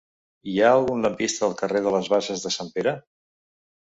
Hi 0.51 0.53
ha 0.59 0.69
algun 0.77 1.03
lampista 1.05 1.45
al 1.47 1.53
carrer 1.59 1.81
de 1.87 1.93
les 1.97 2.09
Basses 2.13 2.47
de 2.47 2.53
Sant 2.57 2.73
Pere? 2.79 2.95